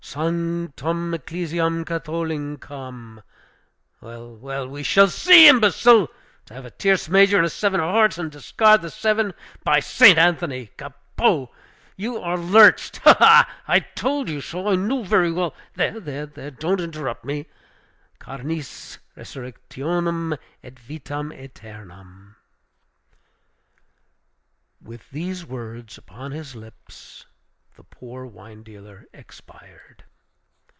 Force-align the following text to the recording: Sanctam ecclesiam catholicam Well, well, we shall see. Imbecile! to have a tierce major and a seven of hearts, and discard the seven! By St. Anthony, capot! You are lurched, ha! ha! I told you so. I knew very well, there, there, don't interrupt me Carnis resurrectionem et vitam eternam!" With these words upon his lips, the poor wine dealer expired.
Sanctam 0.03 1.13
ecclesiam 1.13 1.85
catholicam 1.85 3.23
Well, 4.01 4.35
well, 4.35 4.67
we 4.67 4.83
shall 4.83 5.07
see. 5.07 5.47
Imbecile! 5.47 6.09
to 6.47 6.53
have 6.53 6.65
a 6.65 6.69
tierce 6.71 7.07
major 7.07 7.37
and 7.37 7.45
a 7.45 7.49
seven 7.49 7.79
of 7.79 7.85
hearts, 7.91 8.17
and 8.17 8.29
discard 8.29 8.81
the 8.81 8.89
seven! 8.89 9.33
By 9.63 9.79
St. 9.79 10.17
Anthony, 10.17 10.69
capot! 10.77 11.47
You 11.95 12.17
are 12.19 12.37
lurched, 12.37 12.97
ha! 12.97 13.13
ha! 13.19 13.49
I 13.69 13.79
told 13.79 14.27
you 14.27 14.41
so. 14.41 14.67
I 14.67 14.75
knew 14.75 15.05
very 15.05 15.31
well, 15.31 15.55
there, 15.75 15.97
there, 15.97 16.25
don't 16.51 16.81
interrupt 16.81 17.23
me 17.23 17.45
Carnis 18.19 18.97
resurrectionem 19.15 20.37
et 20.61 20.77
vitam 20.77 21.31
eternam!" 21.31 22.35
With 24.81 25.09
these 25.11 25.45
words 25.45 25.97
upon 25.97 26.31
his 26.33 26.53
lips, 26.53 27.27
the 27.73 27.83
poor 27.85 28.25
wine 28.25 28.61
dealer 28.63 29.07
expired. 29.13 30.03